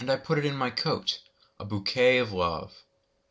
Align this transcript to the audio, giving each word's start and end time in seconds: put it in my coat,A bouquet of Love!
put 0.23 0.39
it 0.39 0.45
in 0.45 0.55
my 0.57 0.71
coat,A 0.71 1.63
bouquet 1.63 2.17
of 2.17 2.31
Love! 2.31 2.85